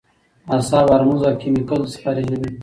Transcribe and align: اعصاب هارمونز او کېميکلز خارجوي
اعصاب 0.55 0.85
هارمونز 0.91 1.21
او 1.27 1.33
کېميکلز 1.41 1.91
خارجوي 2.01 2.49